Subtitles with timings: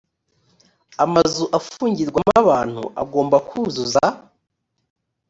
[1.03, 4.03] amazu afungirwamo abantu agomba kuzuza